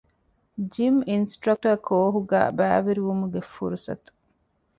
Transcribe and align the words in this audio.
ޖިމް 0.73 0.99
އިންސްޓްރަކްޓަރ 1.09 1.77
ކޯހުގައި 1.89 2.51
ބައިވެރިވުމުގެ 2.57 3.41
ފުރުސަތު 3.53 4.09